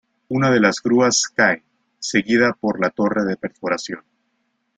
[0.29, 1.61] Una de las grúas cae,
[1.99, 4.03] seguida por la torre de perforación.